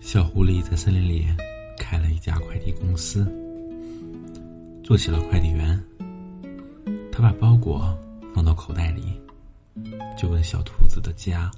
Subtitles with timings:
[0.00, 1.26] 小狐狸在森林里
[1.78, 3.24] 开了一家快递公司，
[4.82, 5.82] 做起了快递员。
[7.10, 7.96] 他把包裹
[8.34, 9.20] 放到口袋里，
[10.18, 11.50] 就问小兔子的家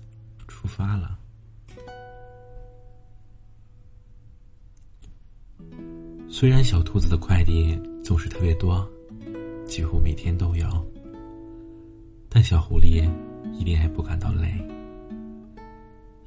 [0.47, 1.19] 出发了。
[6.29, 8.87] 虽然小兔子的快递总是特别多，
[9.67, 10.67] 几乎每天都有，
[12.29, 13.09] 但小狐狸
[13.53, 14.53] 一点也不感到累，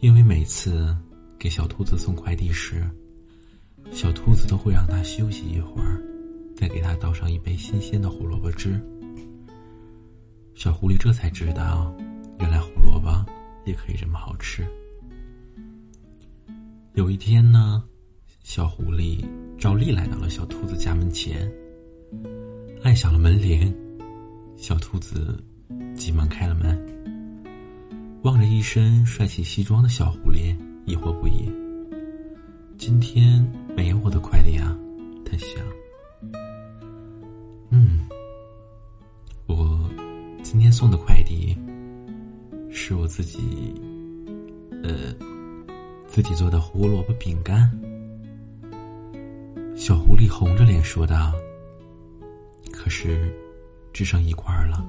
[0.08, 0.96] 因为每次。
[1.38, 2.90] 给小兔子送快递时，
[3.92, 6.02] 小兔子都会让它休息一会儿，
[6.56, 8.82] 再给它倒上一杯新鲜的胡萝卜汁。
[10.56, 11.94] 小狐狸这才知道，
[12.40, 13.24] 原来胡萝卜
[13.68, 14.66] 也可以这么好吃。
[16.94, 17.84] 有一天呢，
[18.44, 19.24] 小狐狸
[19.60, 21.48] 照例来到了小兔子家门前，
[22.82, 23.72] 按响了门铃。
[24.56, 25.40] 小兔子
[25.96, 26.76] 急忙开了门，
[28.24, 30.56] 望着一身帅气西装的小狐狸。
[30.88, 31.52] 疑惑不已。
[32.78, 34.74] 今天没有我的快递啊，
[35.26, 35.50] 他想。
[37.72, 38.08] 嗯，
[39.48, 39.78] 我
[40.42, 41.54] 今天送的快递
[42.72, 43.76] 是我自己，
[44.82, 45.14] 呃，
[46.08, 47.70] 自己做的胡萝卜饼干。
[49.76, 51.34] 小狐狸红着脸说道
[52.72, 53.30] ：“可是
[53.92, 54.88] 只剩一块了，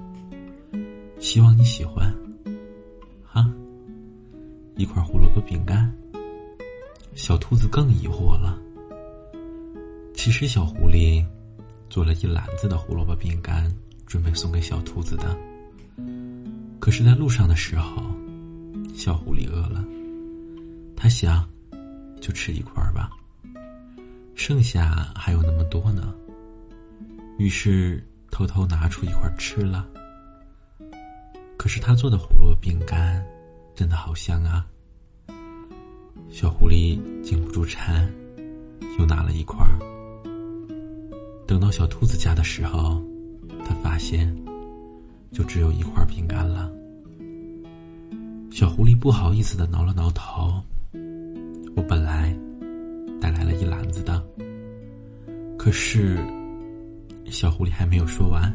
[1.19, 2.15] 希望你喜欢。”
[4.79, 5.93] 一块胡萝卜饼干，
[7.17, 8.57] 小兔子更疑惑了。
[10.15, 11.27] 其实小狐狸
[11.91, 13.69] 做了一篮子的胡萝卜饼干，
[14.07, 15.37] 准备送给小兔子的。
[16.79, 18.01] 可是，在路上的时候，
[18.95, 19.85] 小狐狸饿了，
[20.97, 21.45] 他想，
[22.21, 23.11] 就吃一块吧，
[24.37, 26.15] 剩下还有那么多呢。
[27.37, 29.85] 于是，偷偷拿出一块吃了。
[31.57, 33.27] 可是，他做的胡萝卜饼干。
[33.79, 34.67] 真的好香啊！
[36.31, 38.13] 小狐狸禁不住馋，
[38.99, 39.79] 又拿了一块儿。
[41.47, 43.01] 等到小兔子家的时候，
[43.65, 44.37] 他发现
[45.31, 46.69] 就只有一块饼干了。
[48.51, 50.61] 小狐狸不好意思的挠了挠头
[51.77, 52.37] ：“我本来
[53.21, 54.21] 带来了一篮子的。”
[55.57, 56.19] 可是，
[57.27, 58.53] 小狐狸还没有说完，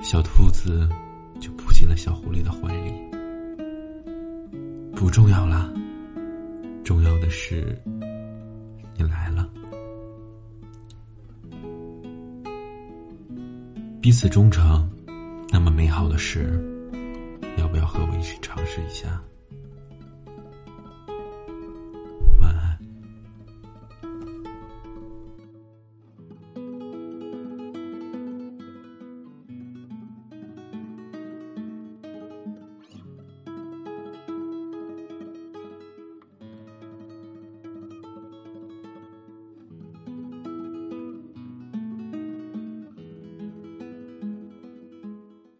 [0.00, 0.88] 小兔子
[1.40, 2.92] 就扑进了小狐狸的怀里。
[4.96, 5.70] 不重要啦，
[6.82, 7.78] 重要的是
[8.96, 9.46] 你来了。
[14.00, 14.88] 彼此忠诚，
[15.50, 16.58] 那么美好的事，
[17.58, 19.20] 要不要和我一起尝试一下？